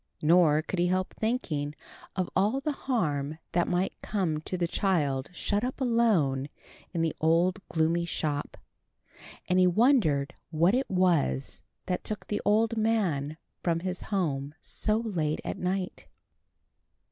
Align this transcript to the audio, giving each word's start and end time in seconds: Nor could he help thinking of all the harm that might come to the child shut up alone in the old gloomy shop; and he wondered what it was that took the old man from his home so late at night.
Nor 0.23 0.63
could 0.63 0.79
he 0.79 0.87
help 0.87 1.13
thinking 1.13 1.75
of 2.15 2.27
all 2.35 2.59
the 2.59 2.71
harm 2.71 3.37
that 3.51 3.67
might 3.67 3.93
come 4.01 4.39
to 4.41 4.57
the 4.57 4.67
child 4.67 5.29
shut 5.31 5.63
up 5.63 5.79
alone 5.79 6.49
in 6.91 7.03
the 7.03 7.15
old 7.21 7.59
gloomy 7.69 8.05
shop; 8.05 8.57
and 9.47 9.59
he 9.59 9.67
wondered 9.67 10.33
what 10.49 10.73
it 10.73 10.89
was 10.89 11.61
that 11.85 12.03
took 12.03 12.25
the 12.25 12.41
old 12.43 12.75
man 12.77 13.37
from 13.61 13.81
his 13.81 14.01
home 14.09 14.55
so 14.59 14.97
late 14.97 15.39
at 15.45 15.59
night. 15.59 16.07